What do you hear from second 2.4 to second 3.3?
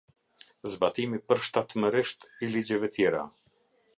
i ligjeve tjera.